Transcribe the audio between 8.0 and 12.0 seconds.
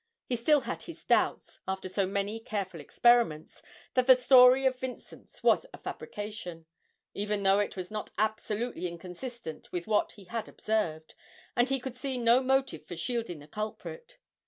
absolutely inconsistent with what he had observed, and he could